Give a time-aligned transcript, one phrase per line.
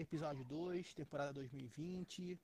[0.00, 2.38] episódio 2, temporada 2020.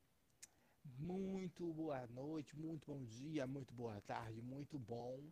[0.99, 5.23] Muito boa noite, muito bom dia, muito boa tarde, muito bom,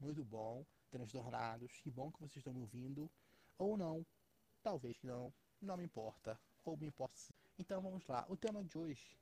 [0.00, 1.70] muito bom, transtornados.
[1.82, 3.10] Que bom que vocês estão me ouvindo,
[3.58, 4.06] ou não,
[4.62, 7.14] talvez não, não me importa, ou me importa.
[7.58, 9.18] Então vamos lá, o tema de hoje,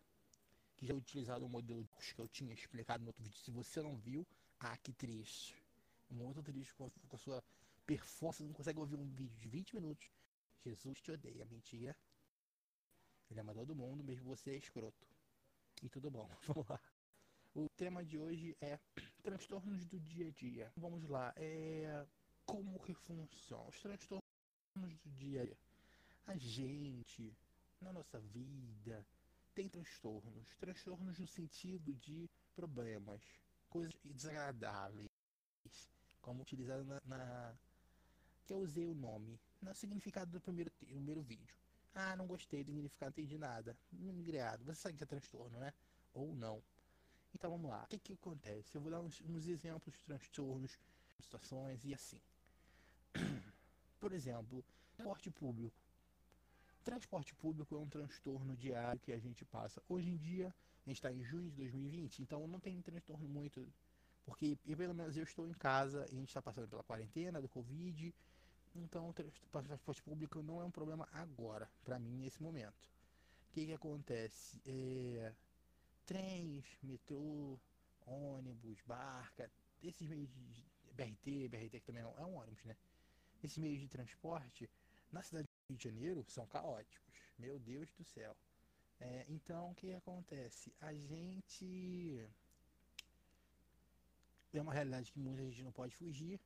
[0.76, 1.84] que já é utilizado o modelo
[2.14, 4.24] que eu tinha explicado no outro vídeo, se você não viu,
[4.60, 5.60] ah, que triste.
[6.08, 7.42] Muito triste com a sua
[7.84, 10.08] performance, não consegue ouvir um vídeo de 20 minutos.
[10.64, 11.96] Jesus te odeia, mentira.
[13.30, 15.06] Ele ama todo mundo, mesmo você é escroto.
[15.82, 16.80] E tudo bom, vamos lá.
[17.54, 18.78] O tema de hoje é
[19.22, 20.72] transtornos do dia a dia.
[20.76, 22.06] Vamos lá, é
[22.44, 24.24] como que funciona os transtornos
[24.76, 25.58] do dia a dia.
[26.26, 27.36] A gente,
[27.80, 29.06] na nossa vida,
[29.54, 30.56] tem transtornos.
[30.56, 33.22] Transtornos no sentido de problemas,
[33.68, 35.08] coisas desagradáveis,
[36.20, 37.54] como utilizado na, na
[38.46, 41.56] que eu usei o nome, no significado do primeiro, primeiro vídeo.
[41.94, 43.76] Ah, não gostei do significado, não entendi nada.
[43.92, 44.64] Migreado.
[44.64, 45.72] Você sabe que é transtorno, né?
[46.12, 46.62] Ou não.
[47.34, 47.84] Então vamos lá.
[47.84, 48.74] O que, que acontece?
[48.74, 50.78] Eu vou dar uns, uns exemplos de transtornos,
[51.20, 52.20] situações e assim.
[54.00, 54.64] Por exemplo,
[54.96, 55.76] transporte público.
[56.82, 59.82] Transporte público é um transtorno diário que a gente passa.
[59.88, 60.54] Hoje em dia,
[60.84, 63.66] a gente está em junho de 2020, então não tem transtorno muito.
[64.24, 68.14] Porque, pelo menos, eu estou em casa a gente está passando pela quarentena do Covid
[68.74, 72.90] então, transporte público não é um problema agora, para mim, nesse momento.
[73.48, 74.60] O que, que acontece?
[74.66, 75.32] É,
[76.04, 77.58] trens, metrô,
[78.06, 79.50] ônibus, barca,
[79.82, 82.76] esses meios de BRT, BRT que também é um ônibus, né?
[83.42, 84.68] Esses meios de transporte,
[85.12, 87.14] na cidade do Rio de Janeiro, são caóticos.
[87.38, 88.36] Meu Deus do céu.
[89.00, 90.72] É, então, o que acontece?
[90.80, 92.26] A gente.
[94.52, 96.40] É uma realidade que muita gente não pode fugir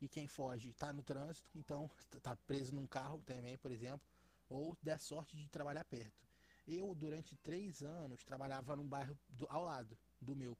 [0.00, 4.06] e quem foge está no trânsito, então está preso num carro também, por exemplo,
[4.48, 6.24] ou der sorte de trabalhar perto.
[6.66, 10.56] Eu, durante três anos, trabalhava num bairro do, ao lado do meu.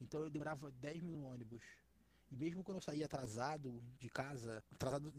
[0.00, 1.62] Então eu demorava 10 mil ônibus.
[2.30, 5.12] E mesmo quando eu saía atrasado de casa, atrasado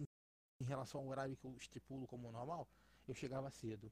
[0.60, 2.68] em relação ao horário que eu estipulo como normal,
[3.08, 3.92] eu chegava cedo.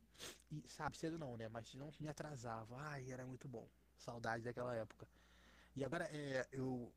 [0.52, 1.50] E sabe, cedo não, né?
[1.50, 2.76] Mas não me atrasava.
[2.78, 3.68] Ai, era muito bom.
[3.98, 5.08] Saudade daquela época.
[5.76, 6.92] E agora é, eu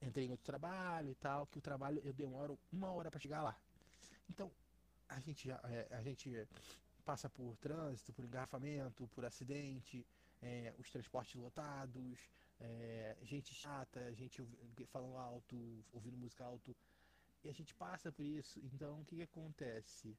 [0.00, 3.42] entrei em outro trabalho e tal, que o trabalho eu demoro uma hora para chegar
[3.42, 3.56] lá.
[4.28, 4.50] Então,
[5.08, 6.48] a gente, já, é, a gente
[7.04, 10.06] passa por trânsito, por engarrafamento, por acidente,
[10.40, 12.18] é, os transportes lotados,
[12.60, 14.42] é, gente chata, gente
[14.86, 16.74] falando alto, ouvindo música alto,
[17.44, 18.60] e a gente passa por isso.
[18.72, 20.16] Então, o que, que acontece?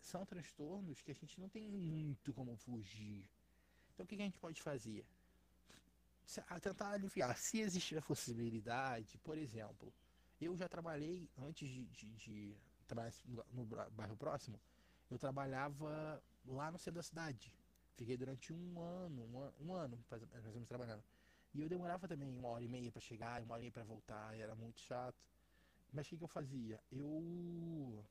[0.00, 3.28] São transtornos que a gente não tem muito como fugir.
[3.92, 5.06] Então, o que, que a gente pode fazer?
[6.60, 7.36] Tentar aliviar.
[7.36, 9.92] Se existir a possibilidade, por exemplo,
[10.40, 12.56] eu já trabalhei antes de, de, de
[13.52, 14.60] no bairro próximo,
[15.10, 17.52] eu trabalhava lá no centro da cidade.
[17.96, 21.02] Fiquei durante um ano, um, um ano, mais ou menos trabalhando.
[21.54, 23.84] E eu demorava também uma hora e meia para chegar, uma hora e meia para
[23.84, 25.16] voltar, era muito chato.
[25.92, 26.80] Mas o que, que eu fazia?
[26.90, 28.04] Eu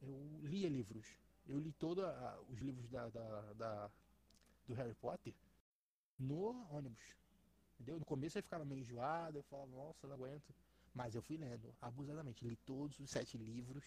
[0.00, 1.06] eu lia livros.
[1.48, 2.04] Eu li todos
[2.50, 3.90] os livros da, da, da,
[4.66, 5.34] do Harry Potter
[6.18, 7.02] no ônibus.
[7.74, 7.98] Entendeu?
[7.98, 10.52] No começo eu ficava meio enjoado, eu falava, nossa, não aguento.
[10.94, 12.44] Mas eu fui lendo abusadamente.
[12.44, 13.84] Li todos os sete livros.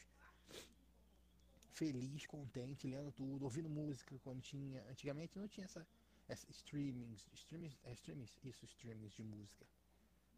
[1.74, 4.82] Feliz, contente, lendo tudo, ouvindo música quando tinha.
[4.90, 5.86] Antigamente não tinha essa,
[6.28, 9.66] essa streamings, streamings, é, streamings, isso, streamings de música.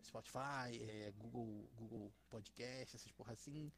[0.04, 3.72] Spotify, é, Google, Google Podcast, essas porra assim,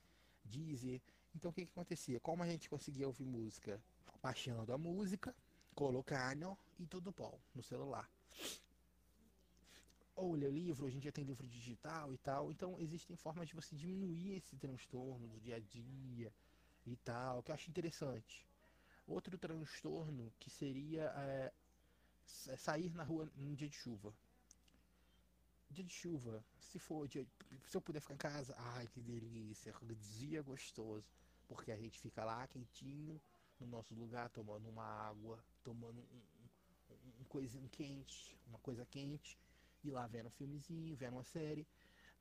[0.44, 1.02] Deezer.
[1.36, 2.20] Então o que, que acontecia?
[2.20, 3.82] Como a gente conseguia ouvir música?
[4.22, 5.36] Baixando a música,
[5.76, 8.10] colocando e tudo bom no celular.
[10.16, 12.50] Ou ler livro, hoje em dia tem livro digital e tal.
[12.50, 16.34] Então existem formas de você diminuir esse transtorno do dia a dia
[16.86, 18.48] e tal, que eu acho interessante.
[19.06, 21.54] Outro transtorno que seria é,
[22.48, 24.14] é sair na rua num dia de chuva.
[25.70, 27.28] Dia de chuva, se for dia,
[27.66, 29.74] se eu puder ficar em casa, ai que delícia,
[30.18, 31.06] dia gostoso,
[31.50, 33.20] porque a gente fica lá quentinho
[33.60, 39.38] no nosso lugar tomando uma água, tomando um, um, um coisinho quente, uma coisa quente,
[39.84, 41.68] e lá vendo um filmezinho, vendo uma série.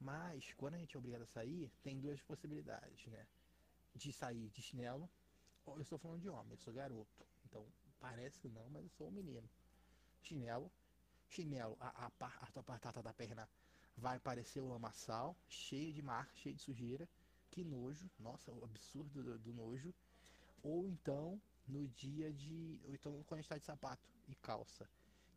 [0.01, 3.27] Mas quando a gente é obrigado a sair, tem duas possibilidades, né?
[3.95, 5.09] De sair de chinelo,
[5.67, 7.27] eu estou falando de homem, eu sou garoto.
[7.45, 7.65] Então
[8.01, 9.49] parece que não, mas eu sou um menino.
[10.23, 10.71] Chinelo,
[11.29, 13.49] chinelo, a, a, a tua batata da perna
[13.97, 17.09] vai parecer um lamaçal, cheio de mar, cheio de sujeira.
[17.51, 19.95] Que nojo, nossa, o absurdo do, do nojo.
[20.65, 22.81] Ou então no dia de.
[22.87, 24.89] Ou então quando a gente tá de sapato e calça.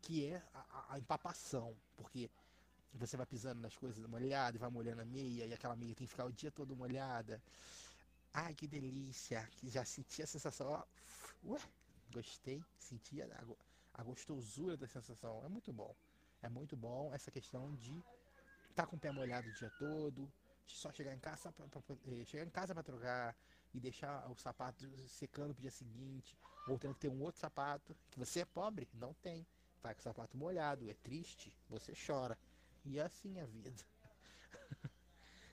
[0.02, 1.76] Que é a, a empapação.
[1.96, 2.28] Porque
[2.94, 6.12] você vai pisando nas coisas molhadas vai molhando a meia, e aquela meia tem que
[6.12, 7.40] ficar o dia todo molhada.
[8.32, 9.48] Ai, que delícia!
[9.64, 10.84] Já senti a sensação,
[11.44, 11.60] ué,
[12.12, 13.26] gostei, senti a,
[13.94, 15.44] a gostosura da sensação.
[15.44, 15.94] É muito bom.
[16.42, 17.92] É muito bom essa questão de
[18.70, 20.30] estar tá com o pé molhado o dia todo,
[20.66, 21.66] só chegar em casa pra
[22.06, 23.36] eh, chegar em casa para trocar
[23.74, 26.36] e deixar o sapato secando pro dia seguinte,
[26.66, 29.46] ou tendo que ter um outro sapato, que você é pobre, não tem.
[29.82, 32.38] Vai com o sapato molhado, é triste, você chora.
[32.84, 33.72] E é assim a vida.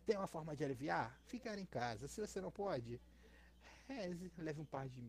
[0.06, 1.17] tem uma forma de aliviar?
[1.25, 2.07] Ficar em casa.
[2.07, 3.00] Se você não pode,
[3.88, 5.01] reze, leve um par de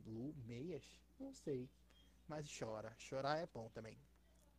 [0.47, 0.85] meias,
[1.19, 1.69] não sei.
[2.29, 2.95] Mas chora.
[2.99, 3.99] Chorar é bom também.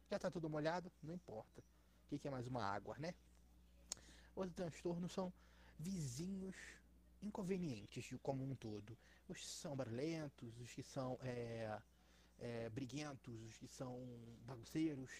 [0.09, 0.91] Já tá tudo molhado?
[1.03, 1.61] Não importa.
[1.61, 3.13] O que, que é mais uma água, né?
[4.35, 5.33] Outros transtornos são
[5.77, 6.55] vizinhos
[7.21, 8.97] inconvenientes como um todo.
[9.27, 11.79] Os que são barulhentos, os que são é,
[12.39, 13.99] é, briguentos, os que são
[14.45, 15.11] bagunceiros.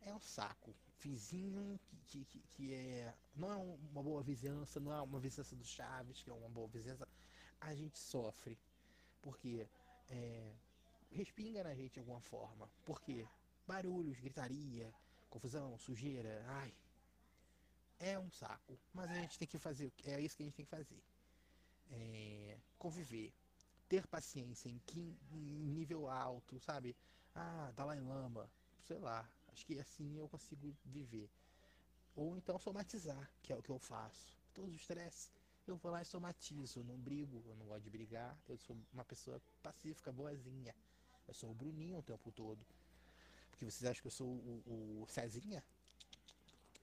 [0.00, 0.74] É um saco.
[1.00, 5.64] Vizinho que, que, que é, não é uma boa vizinhança, não é uma vizinhança do
[5.64, 7.06] Chaves, que é uma boa vizinhança.
[7.60, 8.58] A gente sofre.
[9.20, 9.68] Porque
[10.10, 10.52] é,
[11.10, 12.68] respinga na gente de alguma forma.
[12.84, 13.26] Porque
[13.66, 14.92] barulhos, gritaria,
[15.30, 16.74] confusão, sujeira, ai,
[17.98, 18.78] é um saco.
[18.92, 21.02] Mas a gente tem que fazer, é isso que a gente tem que fazer.
[21.92, 23.32] É, conviver,
[23.88, 26.96] ter paciência em, em nível alto, sabe?
[27.34, 28.50] Ah, Dalai Lama,
[28.86, 31.30] sei lá, acho que assim eu consigo viver.
[32.16, 34.36] Ou então somatizar, que é o que eu faço.
[34.54, 35.30] Todos os estresse,
[35.66, 39.04] eu vou lá e somatizo, não brigo, eu não gosto de brigar, eu sou uma
[39.04, 40.74] pessoa pacífica, boazinha.
[41.26, 42.60] Eu sou o Bruninho o tempo todo.
[43.50, 45.62] Porque vocês acham que eu sou o, o Cezinha?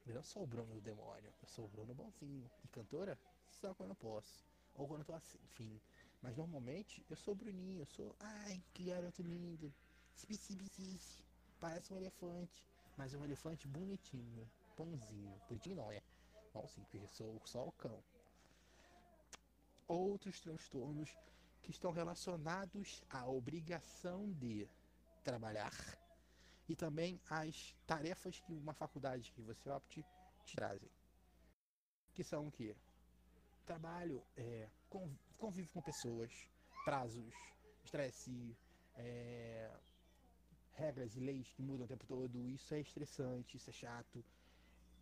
[0.08, 2.50] Eu não sou o Bruno do demônio, eu sou o Bruno bonzinho.
[2.64, 3.20] E cantora?
[3.52, 4.49] Só quando eu posso.
[4.80, 5.82] Ou quando eu tô assim, enfim.
[6.22, 8.16] Mas normalmente eu sou Bruninho, eu sou.
[8.18, 9.74] Ai, que garoto lindo.
[11.60, 12.64] Parece um elefante.
[12.96, 14.50] Mas é um elefante bonitinho.
[14.78, 15.38] Pãozinho.
[15.50, 16.02] Bonitinho não, é?
[16.54, 18.02] Bom sim, porque sou só o cão.
[19.86, 21.14] Outros transtornos
[21.62, 24.66] que estão relacionados à obrigação de
[25.26, 25.74] trabalhar
[26.70, 30.06] e também as tarefas que uma faculdade que você opte
[30.46, 30.90] te trazem.
[32.14, 32.78] Que são o quê?
[33.70, 34.68] Trabalho, é,
[35.38, 36.32] convive com pessoas,
[36.84, 37.36] prazos,
[37.86, 38.58] estresse,
[38.96, 39.70] é,
[40.74, 42.48] regras e leis que mudam o tempo todo.
[42.48, 44.26] Isso é estressante, isso é chato.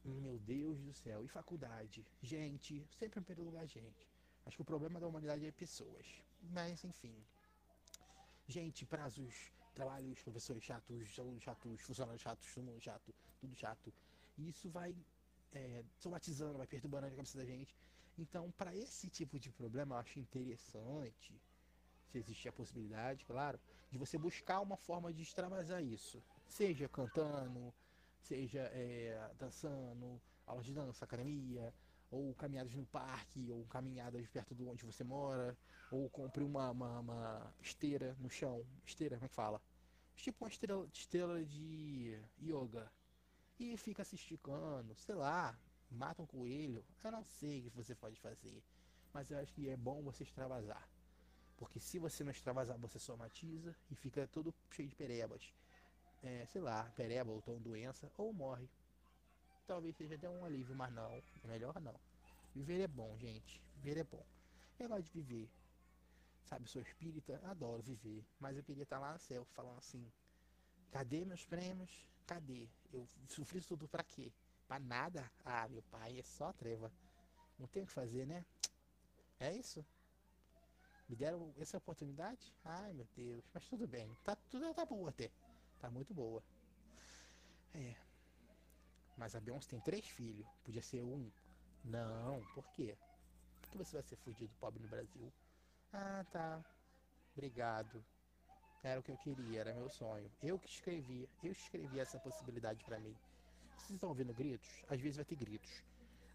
[0.03, 1.23] Meu Deus do céu.
[1.23, 2.05] E faculdade?
[2.21, 4.05] Gente, sempre em primeiro lugar, gente.
[4.45, 6.05] Acho que o problema da humanidade é pessoas.
[6.51, 7.15] Mas, enfim.
[8.49, 9.33] Gente, prazos,
[9.73, 13.93] trabalhos, professores chatos, alunos chatos, funcionários chatos, todo mundo chato, tudo chato.
[14.37, 14.93] E isso vai
[15.53, 17.73] é, somatizando, vai perturbando a cabeça da gente.
[18.17, 21.39] Então, para esse tipo de problema, eu acho interessante,
[22.07, 23.59] se existir a possibilidade, claro,
[23.91, 26.21] de você buscar uma forma de extravasar isso.
[26.47, 27.73] Seja cantando,
[28.21, 31.73] seja é, dançando, aula de dança, academia,
[32.09, 35.55] ou caminhadas no parque, ou caminhadas perto de onde você mora,
[35.91, 38.65] ou compre uma, uma, uma esteira no chão.
[38.85, 39.61] Esteira, como é que fala?
[40.15, 42.91] Tipo uma estrela, estrela de yoga.
[43.59, 45.57] E fica se esticando, sei lá,
[45.91, 46.83] mata um coelho.
[47.03, 48.63] Eu não sei o que você pode fazer.
[49.13, 50.87] Mas eu acho que é bom você extravasar.
[51.57, 55.53] Porque se você não extravasar, você somatiza e fica todo cheio de perebas.
[56.23, 58.67] É, sei lá, pereba ou tom doença, ou morre
[59.67, 61.99] talvez seja até um alívio, mas não, melhor não.
[62.55, 63.61] Viver é bom, gente.
[63.75, 64.25] Viver é bom.
[64.79, 65.49] Eu gosto de viver.
[66.45, 68.25] Sabe, sou espírita, adoro viver.
[68.39, 70.09] Mas eu queria estar lá no céu falando assim:
[70.89, 72.07] cadê meus prêmios?
[72.25, 72.67] Cadê?
[72.91, 74.31] Eu sofri tudo pra quê?
[74.67, 75.31] Pra nada?
[75.45, 76.91] Ah, meu pai, é só treva.
[77.57, 78.45] Não tem o que fazer, né?
[79.39, 79.85] É isso?
[81.07, 82.53] Me deram essa oportunidade?
[82.65, 83.43] Ai, meu Deus.
[83.53, 84.13] Mas tudo bem.
[84.25, 85.31] Tá, tudo tá boa até.
[85.79, 86.43] Tá muito boa.
[87.73, 87.95] É.
[89.15, 90.45] Mas a Beyoncé tem três filhos.
[90.65, 91.31] Podia ser um.
[91.85, 92.97] Não, por quê?
[93.61, 95.31] Por que você vai ser fudido pobre no Brasil?
[95.93, 96.63] Ah, tá.
[97.33, 98.03] Obrigado.
[98.83, 100.29] Era o que eu queria, era meu sonho.
[100.41, 103.15] Eu que escrevi, eu escrevi essa possibilidade para mim.
[103.77, 104.69] Vocês estão ouvindo gritos?
[104.89, 105.83] Às vezes vai ter gritos.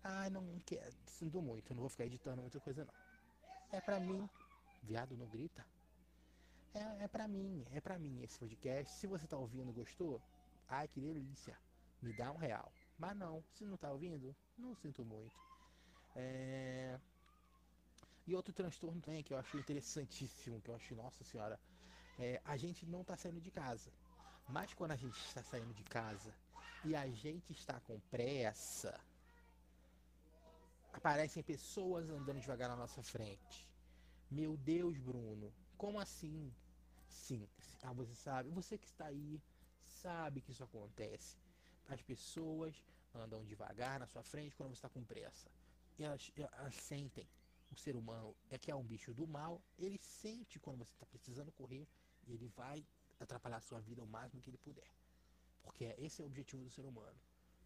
[0.02, 2.94] Ah, não quero, sinto muito, não vou ficar editando muita coisa não.
[3.70, 4.28] É pra mim.
[4.82, 5.64] Viado não grita?
[6.74, 8.92] É, é pra mim, é pra mim esse podcast.
[8.94, 10.20] Se você tá ouvindo gostou,
[10.68, 11.56] ai que delícia
[12.00, 12.72] me dá um real.
[12.98, 15.34] Mas não, se não tá ouvindo, não sinto muito.
[16.16, 16.98] É...
[18.26, 21.58] E outro transtorno também que eu acho interessantíssimo, que eu acho, nossa senhora,
[22.18, 23.90] é, a gente não tá saindo de casa.
[24.48, 26.32] Mas quando a gente está saindo de casa
[26.84, 28.98] e a gente está com pressa,
[30.92, 33.68] aparecem pessoas andando devagar na nossa frente.
[34.30, 36.52] Meu Deus, Bruno, como assim?
[37.08, 37.48] Sim,
[37.82, 39.40] ah, você sabe, você que está aí,
[39.84, 41.36] sabe que isso acontece.
[41.88, 42.82] As pessoas
[43.14, 45.50] andam devagar na sua frente quando você está com pressa.
[45.98, 47.28] E elas, elas sentem.
[47.70, 51.06] O ser humano é que é um bicho do mal, ele sente quando você está
[51.06, 51.88] precisando correr
[52.26, 52.84] E ele vai
[53.18, 54.90] atrapalhar a sua vida o máximo que ele puder.
[55.62, 57.18] Porque esse é o objetivo do ser humano.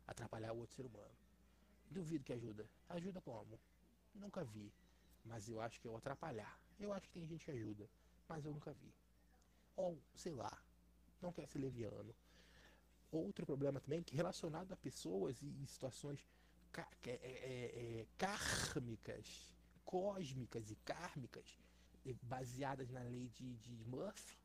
[0.06, 1.14] Atrapalhar o outro ser humano.
[1.90, 2.68] Duvido que ajuda.
[2.88, 3.58] Ajuda como?
[4.14, 4.72] Nunca vi.
[5.24, 6.58] Mas eu acho que é o atrapalhar.
[6.78, 7.88] Eu acho que tem gente que ajuda.
[8.28, 8.92] Mas eu nunca vi.
[9.76, 10.56] Ou, sei lá.
[11.20, 12.14] Não quer ser leviano.
[13.10, 16.24] Outro problema também que relacionado a pessoas e situações
[17.06, 21.58] é, é, é, kármicas, cósmicas e kármicas,
[22.22, 24.36] baseadas na lei de, de Murphy.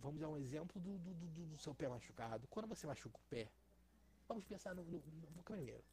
[0.00, 2.46] Vamos dar um exemplo do, do, do, do, seu pé machucado.
[2.48, 3.50] Quando você machuca o pé,
[4.26, 5.02] vamos pensar no, no,
[5.36, 5.84] no primeiro.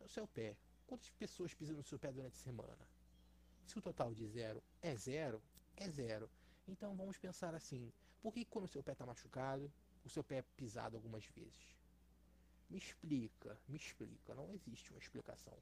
[0.00, 0.56] O seu pé.
[0.86, 2.88] Quantas pessoas pisam no seu pé durante a semana?
[3.66, 5.40] Se o total de zero é zero,
[5.76, 6.28] é zero.
[6.66, 9.70] Então vamos pensar assim: por que quando o seu pé está machucado,
[10.04, 11.76] o seu pé é pisado algumas vezes?
[12.68, 14.34] Me explica, me explica.
[14.34, 15.56] Não existe uma explicação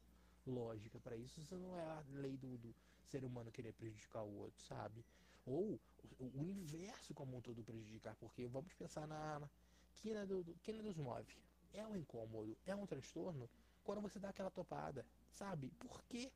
[0.47, 1.39] lógica para isso.
[1.39, 2.75] Isso não é a lei do, do,
[3.09, 5.03] ser humano querer prejudicar o outro, sabe?
[5.49, 5.79] Ou
[6.19, 9.49] o, universo como um todo prejudicar, porque vamos pensar na, na
[9.95, 11.35] quina, do, do, quina dos move.
[11.73, 13.49] É um incômodo, é um transtorno
[13.83, 15.71] quando você dá aquela topada, sabe?
[15.79, 16.31] Por quê?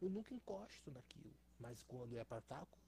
[0.00, 1.32] Eu nunca encosto naquilo.
[1.58, 2.78] Mas quando é para taco,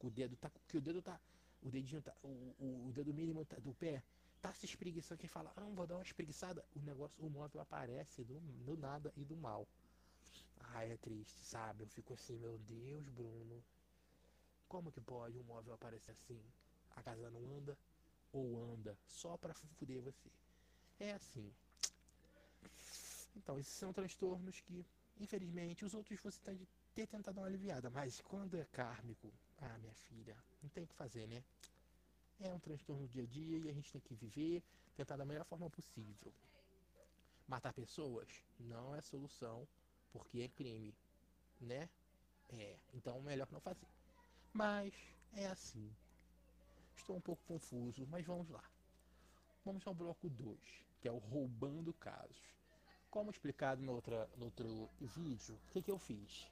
[0.00, 0.50] o dedo tá.
[0.66, 1.20] Que o dedo tá.
[1.62, 2.14] O dedinho tá.
[2.22, 2.28] O,
[2.58, 4.02] o, o dedo mínimo tá, do pé
[4.40, 8.22] tá se espreguiçando, que fala, ah, vou dar uma espreguiçada, o negócio, o móvel aparece
[8.24, 9.66] do, do nada e do mal.
[10.74, 11.84] Ai, é triste, sabe?
[11.84, 13.62] Eu fico assim, meu Deus, Bruno.
[14.68, 16.40] Como que pode um móvel aparecer assim?
[16.94, 17.76] A casa não anda
[18.32, 20.30] ou anda só para fuder você.
[21.00, 21.50] É assim.
[23.36, 24.84] Então, esses são transtornos que,
[25.18, 27.88] infelizmente, os outros você tem de ter tentado uma aliviada.
[27.88, 31.42] Mas quando é kármico, ah, minha filha, não tem o que fazer, né?
[32.40, 34.62] É um transtorno do dia a dia e a gente tem que viver,
[34.96, 36.32] tentar da melhor forma possível.
[37.46, 38.28] Matar pessoas
[38.60, 39.66] não é solução,
[40.12, 40.94] porque é crime,
[41.60, 41.88] né?
[42.50, 43.86] É, então melhor não fazer.
[44.58, 44.92] Mas
[45.34, 45.88] é assim.
[46.96, 48.64] Estou um pouco confuso, mas vamos lá.
[49.64, 50.58] Vamos ao bloco 2,
[51.00, 52.42] que é o roubando casos.
[53.08, 56.50] Como explicado no, outra, no outro vídeo, o que, que eu fiz?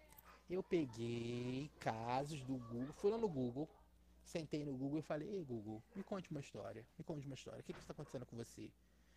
[0.49, 3.69] Eu peguei casos do Google, fui lá no Google,
[4.23, 7.59] sentei no Google e falei, ei Google, me conte uma história, me conte uma história,
[7.59, 8.71] o que, está acontecendo com você?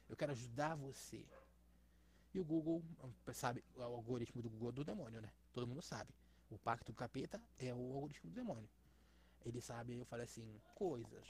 [0.09, 1.23] Eu quero ajudar você.
[2.33, 2.83] E o Google,
[3.33, 5.31] sabe, o algoritmo do Google é do demônio, né?
[5.53, 6.11] Todo mundo sabe.
[6.49, 8.67] O pacto do capeta é o algoritmo do demônio.
[9.45, 11.27] Ele sabe, eu falei assim, coisas.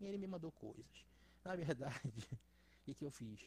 [0.00, 1.06] E ele me mandou coisas.
[1.44, 2.00] Na verdade,
[2.86, 3.40] o que, eu fiz?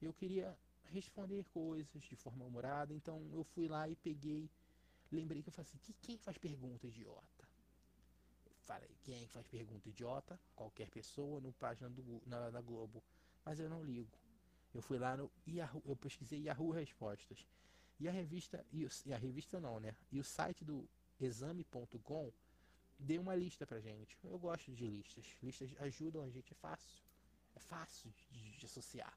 [0.00, 4.50] Eu queria responder coisas de forma humorada, então eu fui lá e peguei,
[5.10, 7.50] lembrei que eu falei assim, que, quem faz pergunta idiota?
[8.70, 10.38] falei, quem faz pergunta idiota?
[10.54, 13.02] Qualquer pessoa no página do, na, na Globo.
[13.44, 14.16] Mas eu não ligo.
[14.72, 17.44] Eu fui lá no Yahoo, eu pesquisei Yahoo Respostas.
[17.98, 19.96] E a revista, e, o, e a revista não, né?
[20.12, 20.88] E o site do
[21.20, 22.32] exame.com
[23.00, 24.18] deu uma lista pra gente.
[24.22, 25.24] Eu gosto de listas.
[25.42, 27.02] Listas ajudam a gente, é fácil.
[27.54, 29.16] É fácil de, de associar.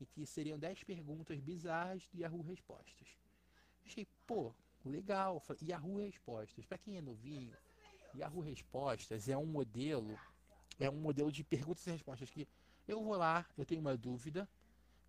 [0.00, 3.08] E que seriam 10 perguntas bizarras do Yahoo Respostas.
[3.84, 5.42] Achei, pô, legal.
[5.62, 6.64] Yahoo Respostas.
[6.64, 7.56] Para quem é novinho,
[8.14, 10.18] Yahoo Respostas é um modelo,
[10.78, 12.48] é um modelo de perguntas e respostas que
[12.86, 14.48] eu vou lá, eu tenho uma dúvida,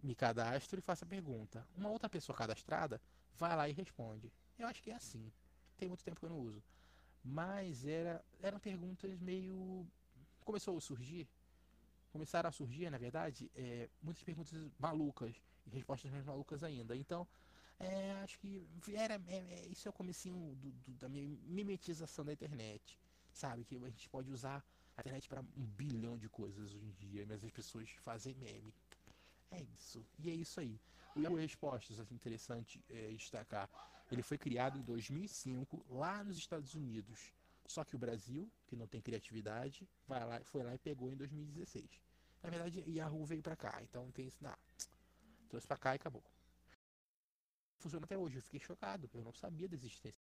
[0.04, 1.66] me cadastro e faço a pergunta.
[1.78, 3.02] Uma outra pessoa cadastrada
[3.36, 4.32] vai lá e responde.
[4.58, 5.32] Eu acho que é assim.
[5.78, 6.62] Tem muito tempo que eu não uso.
[7.24, 9.86] Mas era, eram perguntas meio.
[10.42, 11.28] Começou a surgir.
[12.12, 15.36] Começaram a surgir, na verdade, é, muitas perguntas malucas
[15.68, 16.96] e respostas mais malucas ainda.
[16.96, 17.28] Então,
[17.80, 22.34] é, acho que era, é, é, isso é o comecinho do, do, da mimetização da
[22.34, 23.00] internet,
[23.32, 23.64] sabe?
[23.64, 24.66] Que a gente pode usar
[24.98, 28.74] a internet para um bilhão de coisas hoje em dia, mas as pessoas fazem meme.
[29.52, 30.06] É isso.
[30.20, 30.80] E é isso aí.
[31.16, 33.70] O Respostas, é interessante é, destacar,
[34.12, 37.32] ele foi criado em 2005 lá nos Estados Unidos.
[37.68, 41.16] Só que o Brasil, que não tem criatividade, vai lá, foi lá e pegou em
[41.16, 41.86] 2016.
[42.42, 44.38] Na verdade, Yahoo veio para cá, então tem isso.
[44.42, 44.56] Não,
[45.50, 46.24] trouxe para cá e acabou
[47.80, 48.38] funciona até hoje.
[48.38, 49.10] Eu fiquei chocado.
[49.14, 50.14] Eu não sabia da existência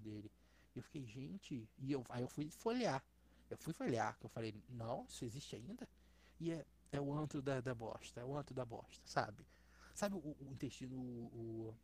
[0.00, 0.30] dele.
[0.74, 1.68] Eu fiquei, gente.
[1.78, 3.04] E eu, aí eu fui folhear.
[3.50, 4.16] Eu fui folhear.
[4.18, 5.88] Que eu falei, não, isso existe ainda?
[6.40, 8.20] E é, é o antro da, da bosta.
[8.20, 9.44] É o antro da bosta, sabe?
[9.94, 11.74] Sabe o, o intestino, o,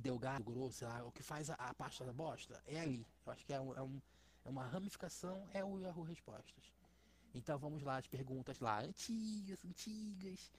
[0.00, 2.62] delgado, grosso, lá, o que faz a, a, pasta da bosta?
[2.66, 3.06] É ali.
[3.24, 4.00] Eu acho que é, um, é, um,
[4.44, 6.64] é uma ramificação, é o Yahoo Respostas.
[7.34, 10.50] Então vamos lá, as perguntas lá, antigas, antigas.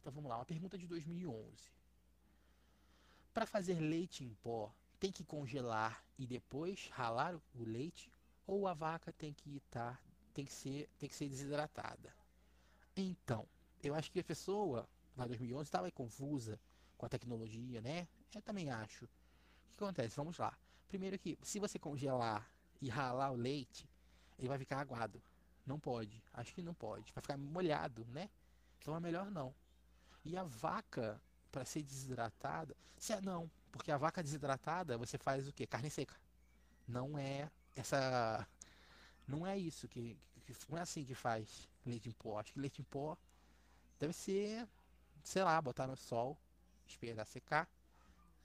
[0.00, 1.72] Então vamos lá, uma pergunta de 2011.
[3.32, 8.12] Para fazer leite em pó, tem que congelar e depois ralar o leite
[8.46, 10.02] ou a vaca tem que estar tá,
[10.34, 12.14] tem que ser tem que ser desidratada.
[12.96, 13.46] Então,
[13.82, 16.60] eu acho que a pessoa lá em 2011 estava confusa
[16.96, 18.06] com a tecnologia, né?
[18.34, 19.04] Eu também acho.
[19.04, 19.08] O
[19.70, 20.16] que acontece?
[20.16, 20.56] Vamos lá.
[20.88, 22.48] Primeiro que se você congelar
[22.80, 23.88] e ralar o leite,
[24.38, 25.22] ele vai ficar aguado.
[25.66, 26.22] Não pode.
[26.32, 27.12] Acho que não pode.
[27.12, 28.28] Vai ficar molhado, né?
[28.78, 29.54] Então é melhor não.
[30.24, 31.20] E a vaca,
[31.50, 35.66] para ser desidratada, se é não, porque a vaca desidratada você faz o que?
[35.66, 36.16] Carne seca.
[36.86, 38.46] Não é essa.
[39.26, 40.54] Não é isso que, que.
[40.68, 42.38] Não é assim que faz leite em pó.
[42.38, 43.16] Acho que leite em pó
[43.98, 44.68] deve ser,
[45.22, 46.36] sei lá, botar no sol,
[46.84, 47.68] esperar secar.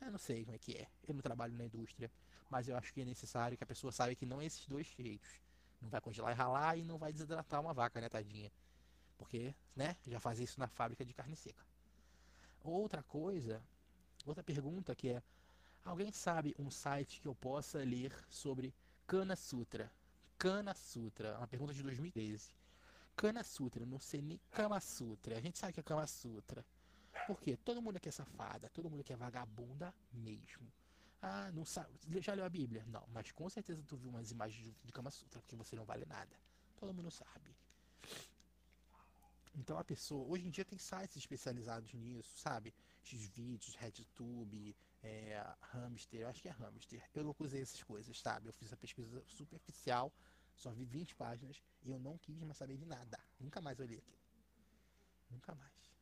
[0.02, 0.88] Eu não sei como é que é.
[1.08, 2.12] Eu não trabalho na indústria.
[2.50, 4.88] Mas eu acho que é necessário que a pessoa saiba que não é esses dois
[4.98, 5.42] jeitos.
[5.82, 8.52] Não vai congelar e ralar e não vai desidratar uma vaca, né, tadinha?
[9.18, 11.66] Porque, né, já faz isso na fábrica de carne seca.
[12.64, 13.62] Outra coisa,
[14.26, 15.24] outra pergunta que é:
[15.84, 18.74] alguém sabe um site que eu possa ler sobre
[19.06, 19.92] Kana Sutra?
[20.38, 22.52] Kana Sutra, uma pergunta de 2013.
[23.16, 25.38] Kana Sutra, não sei nem Kama Sutra.
[25.38, 26.64] A gente sabe que é Kama Sutra.
[27.28, 27.58] Por quê?
[27.58, 30.72] Todo mundo aqui é safada, todo mundo aqui é vagabunda mesmo.
[31.22, 31.90] Ah, não sabe.
[32.22, 32.86] Já leu a Bíblia?
[32.88, 36.06] Não, mas com certeza tu viu umas imagens de Kama Sutra, porque você não vale
[36.06, 36.34] nada.
[36.78, 37.54] Todo mundo sabe.
[39.54, 42.74] Então a pessoa, hoje em dia tem sites especializados nisso, sabe?
[43.04, 45.44] Xvideos, RedTube, é,
[45.74, 47.04] Hamster, eu acho que é Hamster.
[47.14, 48.48] Eu não usei essas coisas, sabe?
[48.48, 50.14] Eu fiz a pesquisa superficial,
[50.56, 53.20] só vi 20 páginas e eu não quis mais saber de nada.
[53.40, 54.20] Nunca mais olhei aquilo.
[55.30, 55.97] Nunca mais.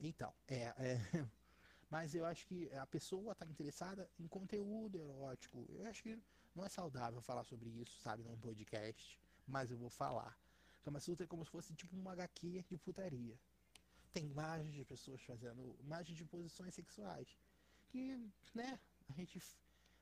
[0.00, 1.00] Então, é, é
[1.90, 5.66] mas eu acho que a pessoa está interessada em conteúdo erótico.
[5.70, 6.18] Eu acho que
[6.54, 10.36] não é saudável falar sobre isso, sabe, num podcast, mas eu vou falar.
[10.82, 13.38] Kama Sutra é como se fosse tipo uma HQ de putaria.
[14.12, 17.36] Tem imagens de pessoas fazendo imagens de posições sexuais.
[17.88, 18.16] Que,
[18.54, 19.40] né, a gente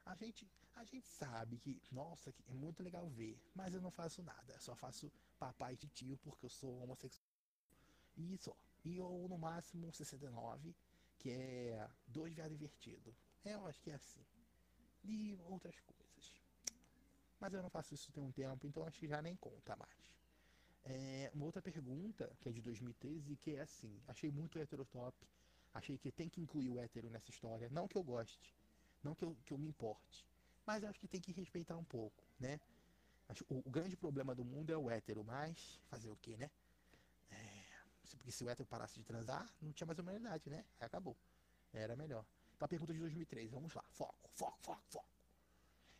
[0.04, 3.90] a gente a gente sabe que, nossa, que é muito legal ver, mas eu não
[3.90, 4.58] faço nada.
[4.58, 7.26] Só faço papai e tio porque eu sou homossexual.
[8.16, 8.56] E só.
[8.84, 10.74] E ou no máximo 69,
[11.18, 13.14] que é dois viado invertido.
[13.44, 14.24] Eu acho que é assim.
[15.04, 16.34] E outras coisas.
[17.40, 20.14] Mas eu não faço isso tem um tempo, então acho que já nem conta mais.
[20.84, 25.16] É, uma outra pergunta, que é de 2013, que é assim, achei muito heterotop,
[25.72, 28.54] achei que tem que incluir o hétero nessa história, não que eu goste,
[29.02, 30.26] não que eu, que eu me importe,
[30.66, 32.60] mas acho que tem que respeitar um pouco, né?
[33.48, 36.50] O, o grande problema do mundo é o hétero, mas fazer o que, né?
[38.24, 40.64] Porque se o hétero parasse de transar, não tinha mais humanidade, né?
[40.80, 41.14] Aí acabou.
[41.74, 42.24] Era melhor.
[42.56, 43.84] Então a pergunta de 2013, vamos lá.
[43.90, 45.06] Foco, foco, foco, foco.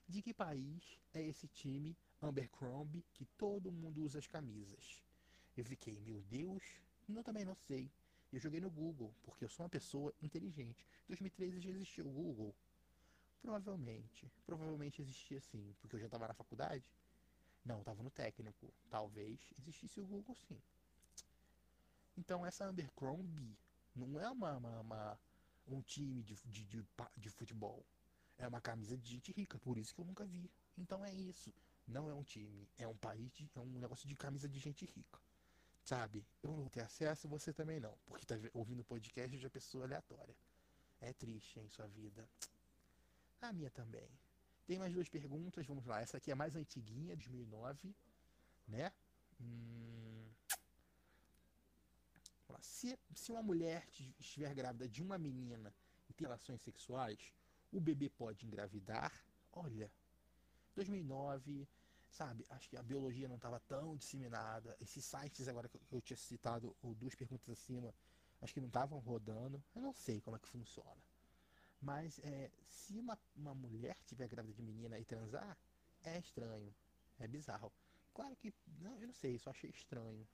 [0.08, 5.02] De que país é esse time Abercrombie que todo mundo usa as camisas?
[5.54, 6.62] Eu fiquei, meu Deus,
[7.06, 7.92] eu também não sei.
[8.32, 10.88] Eu joguei no Google, porque eu sou uma pessoa inteligente.
[11.04, 12.54] Em 2013 já existia o Google.
[13.42, 14.32] Provavelmente.
[14.46, 16.82] Provavelmente existia sim, porque eu já estava na faculdade.
[17.62, 18.72] Não, estava no técnico.
[18.88, 20.58] Talvez existisse o Google sim.
[22.16, 23.56] Então essa Abercrombie
[23.94, 25.20] não é uma, uma, uma
[25.66, 27.84] um time de, de, de, de futebol.
[28.38, 30.50] É uma camisa de gente rica, por isso que eu nunca vi.
[30.76, 31.52] Então é isso.
[31.86, 34.84] Não é um time, é um país, de, é um negócio de camisa de gente
[34.86, 35.20] rica.
[35.84, 36.26] Sabe?
[36.42, 37.96] Eu não ter acesso, você também não.
[38.06, 40.34] Porque tá ouvindo podcast de pessoa aleatória.
[41.00, 42.26] É triste, em sua vida.
[43.42, 44.08] A minha também.
[44.66, 46.00] Tem mais duas perguntas, vamos lá.
[46.00, 47.94] Essa aqui é mais antiguinha, 2009,
[48.66, 48.90] né?
[49.38, 49.83] Hum...
[52.84, 53.88] Se, se uma mulher
[54.20, 55.74] estiver grávida de uma menina
[56.06, 57.32] e ter relações sexuais,
[57.72, 59.10] o bebê pode engravidar?
[59.54, 59.90] Olha,
[60.74, 61.66] 2009,
[62.10, 62.44] sabe?
[62.50, 64.76] Acho que a biologia não estava tão disseminada.
[64.82, 67.94] Esses sites agora que eu tinha citado, ou duas perguntas acima,
[68.42, 69.64] acho que não estavam rodando.
[69.74, 71.02] Eu não sei como é que funciona.
[71.80, 75.56] Mas é, se uma, uma mulher tiver grávida de menina e transar,
[76.02, 76.74] é estranho.
[77.18, 77.72] É bizarro.
[78.12, 78.52] Claro que.
[78.78, 80.28] Não, eu não sei, só achei estranho.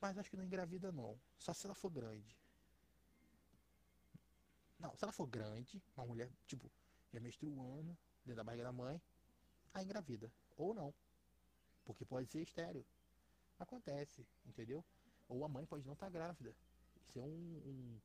[0.00, 1.18] Mas acho que não engravida não.
[1.38, 2.36] Só se ela for grande.
[4.78, 6.70] Não, se ela for grande, uma mulher, tipo,
[7.12, 9.00] já menstruando, dentro da barriga da mãe,
[9.74, 10.32] aí engravida.
[10.56, 10.94] Ou não.
[11.84, 12.84] Porque pode ser estéreo.
[13.58, 14.82] Acontece, entendeu?
[15.28, 16.54] Ou a mãe pode não estar tá grávida.
[17.06, 18.00] Isso é um, um,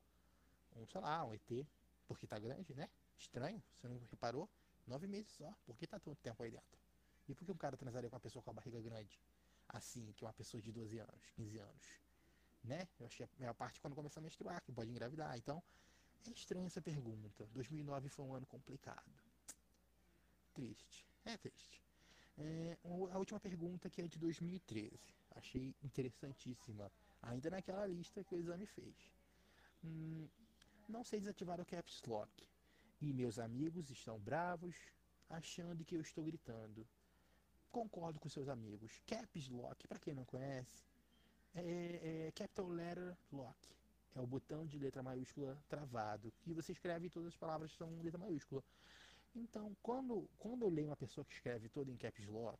[0.76, 1.66] um, sei lá, um ET.
[2.06, 2.90] Porque tá grande, né?
[3.18, 4.48] Estranho, você não reparou?
[4.86, 5.52] Nove meses só.
[5.64, 6.78] Por que tá tanto tempo aí dentro?
[7.28, 9.18] E por que um cara transaria com uma pessoa com a barriga grande?
[9.76, 12.00] Assim, que uma pessoa de 12 anos, 15 anos.
[12.64, 12.88] Né?
[12.98, 15.36] Eu achei a melhor parte quando começa a menstruar, que pode engravidar.
[15.36, 15.62] Então,
[16.26, 17.46] é estranha essa pergunta.
[17.52, 19.12] 2009 foi um ano complicado.
[20.54, 21.06] Triste.
[21.24, 21.82] É triste.
[22.38, 22.78] É,
[23.12, 24.98] a última pergunta que é de 2013.
[25.36, 26.90] Achei interessantíssima.
[27.22, 28.96] Ainda naquela lista que o exame fez.
[29.84, 30.26] Hum,
[30.88, 32.30] não sei desativar o Caps Lock.
[33.00, 34.74] E meus amigos estão bravos,
[35.28, 36.86] achando que eu estou gritando.
[37.76, 39.02] Concordo com seus amigos.
[39.06, 40.82] Caps Lock, para quem não conhece,
[41.54, 43.68] é, é Capital Letter Lock
[44.14, 48.00] é o botão de letra maiúscula travado, que você escreve e todas as palavras são
[48.00, 48.64] letra maiúscula.
[49.34, 52.58] Então, quando, quando eu leio uma pessoa que escreve toda em caps lock,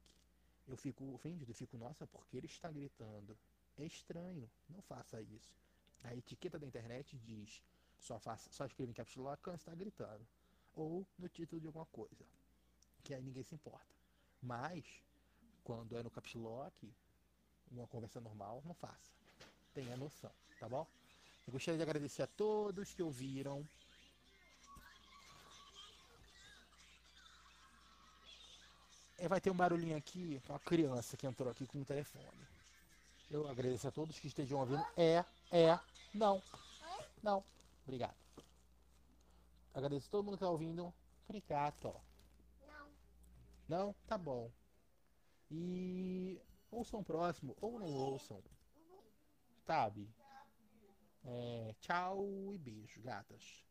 [0.69, 3.35] eu fico ofendido, eu fico, nossa, porque ele está gritando?
[3.79, 5.57] É estranho, não faça isso.
[6.05, 7.63] A etiqueta da internet diz,
[7.99, 10.27] só, faça, só escreva em caps lock quando está gritando.
[10.75, 12.27] Ou no título de alguma coisa,
[13.03, 13.97] que aí ninguém se importa.
[14.43, 14.85] Mas,
[15.67, 16.95] quando é no caps lock,
[17.73, 19.11] uma conversa normal, não faça.
[19.75, 20.87] Tenha noção, tá bom?
[21.45, 23.67] Eu gostaria de agradecer a todos que ouviram.
[29.19, 32.47] É, vai ter um barulhinho aqui, uma criança que entrou aqui com o telefone.
[33.29, 34.87] Eu agradeço a todos que estejam ouvindo.
[34.97, 35.81] É, é,
[36.15, 36.41] não,
[37.21, 37.43] não.
[37.85, 38.15] Obrigado.
[39.75, 40.95] Agradeço a todo mundo que está ouvindo.
[41.29, 42.01] Obrigado.
[42.69, 42.89] Não.
[43.69, 43.95] Não?
[44.07, 44.49] Tá bom.
[45.51, 48.43] E ouçam próximo ou não ouçam.
[49.65, 50.09] Sabe?
[51.25, 53.67] É, tchau e beijo, gatas.